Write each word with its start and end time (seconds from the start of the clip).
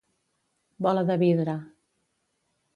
Bola 0.85 1.05
de 1.11 1.19
vidre. 1.25 1.57